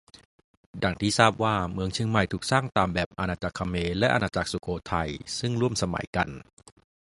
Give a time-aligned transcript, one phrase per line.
[0.83, 6.29] ดั่งที่ทราบว่าเมืองเชียงใหม่ถูกสร้างตามแบบอาณาจักรเขมร และ อาณาจักรสุโขทัยซึ่งร่วมสมัยกัน